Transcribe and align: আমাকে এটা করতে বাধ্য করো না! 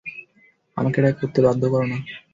আমাকে 0.77 0.97
এটা 0.99 1.19
করতে 1.19 1.39
বাধ্য 1.45 1.63
করো 1.71 1.85
না! 1.85 1.97